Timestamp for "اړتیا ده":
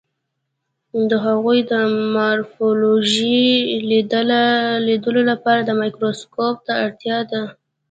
6.85-7.41